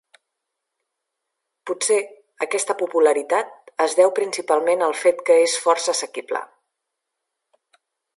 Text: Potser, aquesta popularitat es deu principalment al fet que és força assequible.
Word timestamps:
Potser, 1.69 1.97
aquesta 2.45 2.75
popularitat 2.79 3.53
es 3.85 3.95
deu 3.99 4.13
principalment 4.21 4.85
al 4.87 4.97
fet 5.03 5.21
que 5.31 5.37
és 5.43 5.59
força 5.67 5.95
assequible. 5.95 6.43